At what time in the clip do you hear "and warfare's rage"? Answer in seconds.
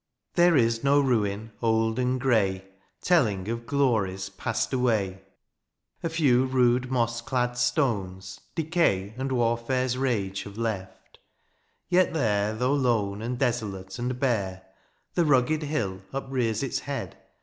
9.15-10.41